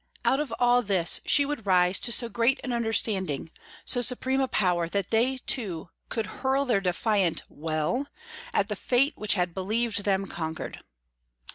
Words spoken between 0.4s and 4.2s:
all this she would rise to so great an understanding, so